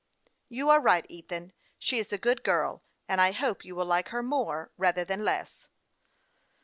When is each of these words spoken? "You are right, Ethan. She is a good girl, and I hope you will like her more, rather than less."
"You 0.59 0.69
are 0.71 0.81
right, 0.81 1.05
Ethan. 1.09 1.53
She 1.77 1.99
is 1.99 2.11
a 2.11 2.17
good 2.17 2.43
girl, 2.43 2.81
and 3.07 3.21
I 3.21 3.31
hope 3.33 3.63
you 3.63 3.75
will 3.75 3.85
like 3.85 4.07
her 4.09 4.23
more, 4.23 4.71
rather 4.75 5.05
than 5.05 5.23
less." 5.23 5.67